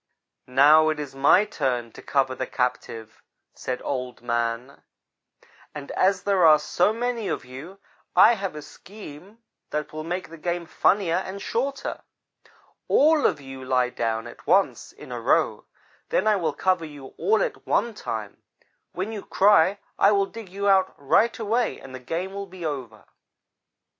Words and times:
"'Now, 0.47 0.89
it 0.89 0.99
is 0.99 1.13
my 1.13 1.45
turn 1.45 1.91
to 1.91 2.01
cover 2.01 2.33
the 2.33 2.47
captive,' 2.47 3.21
said 3.53 3.83
Old 3.85 4.23
man, 4.23 4.81
'and 5.75 5.91
as 5.91 6.23
there 6.23 6.43
are 6.43 6.57
so 6.57 6.91
many 6.91 7.27
of 7.27 7.45
you, 7.45 7.77
I 8.15 8.33
have 8.33 8.55
a 8.55 8.63
scheme 8.63 9.43
that 9.69 9.93
will 9.93 10.03
make 10.03 10.27
the 10.31 10.39
game 10.39 10.65
funnier 10.65 11.17
and 11.17 11.39
shorter. 11.39 12.01
All 12.87 13.27
of 13.27 13.39
you 13.39 13.63
lie 13.63 13.91
down 13.91 14.25
at 14.25 14.47
once 14.47 14.91
in 14.91 15.11
a 15.11 15.21
row. 15.21 15.65
Then 16.09 16.25
I 16.25 16.35
will 16.35 16.53
cover 16.53 16.83
you 16.83 17.13
all 17.19 17.43
at 17.43 17.67
one 17.67 17.93
time. 17.93 18.41
When 18.93 19.11
you 19.11 19.23
cry 19.23 19.77
I 19.99 20.13
will 20.13 20.25
dig 20.25 20.49
you 20.49 20.67
out 20.67 20.95
right 20.97 21.37
away 21.37 21.79
and 21.79 21.93
the 21.93 21.99
game 21.99 22.33
will 22.33 22.47
be 22.47 22.65
over.' 22.65 23.05